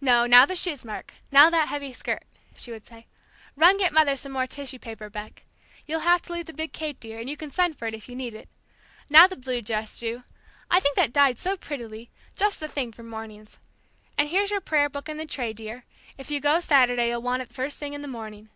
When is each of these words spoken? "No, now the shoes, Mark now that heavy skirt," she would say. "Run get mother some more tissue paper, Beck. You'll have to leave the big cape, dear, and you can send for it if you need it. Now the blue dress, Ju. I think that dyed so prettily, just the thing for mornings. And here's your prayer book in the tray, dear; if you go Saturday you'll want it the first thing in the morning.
"No, 0.00 0.26
now 0.26 0.44
the 0.44 0.56
shoes, 0.56 0.84
Mark 0.84 1.14
now 1.30 1.48
that 1.50 1.68
heavy 1.68 1.92
skirt," 1.92 2.24
she 2.56 2.72
would 2.72 2.84
say. 2.84 3.06
"Run 3.54 3.76
get 3.78 3.92
mother 3.92 4.16
some 4.16 4.32
more 4.32 4.48
tissue 4.48 4.80
paper, 4.80 5.08
Beck. 5.08 5.44
You'll 5.86 6.00
have 6.00 6.20
to 6.22 6.32
leave 6.32 6.46
the 6.46 6.52
big 6.52 6.72
cape, 6.72 6.98
dear, 6.98 7.20
and 7.20 7.30
you 7.30 7.36
can 7.36 7.52
send 7.52 7.78
for 7.78 7.86
it 7.86 7.94
if 7.94 8.08
you 8.08 8.16
need 8.16 8.34
it. 8.34 8.48
Now 9.08 9.28
the 9.28 9.36
blue 9.36 9.62
dress, 9.62 10.00
Ju. 10.00 10.24
I 10.68 10.80
think 10.80 10.96
that 10.96 11.12
dyed 11.12 11.38
so 11.38 11.56
prettily, 11.56 12.10
just 12.34 12.58
the 12.58 12.66
thing 12.66 12.90
for 12.90 13.04
mornings. 13.04 13.60
And 14.18 14.28
here's 14.28 14.50
your 14.50 14.60
prayer 14.60 14.88
book 14.88 15.08
in 15.08 15.16
the 15.16 15.26
tray, 15.26 15.52
dear; 15.52 15.84
if 16.16 16.28
you 16.28 16.40
go 16.40 16.58
Saturday 16.58 17.10
you'll 17.10 17.22
want 17.22 17.42
it 17.42 17.46
the 17.50 17.54
first 17.54 17.78
thing 17.78 17.92
in 17.94 18.02
the 18.02 18.08
morning. 18.08 18.48